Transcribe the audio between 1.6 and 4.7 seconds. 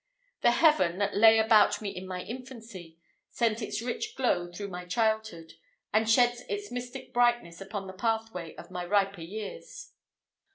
me in my infancy" sent its rich glow through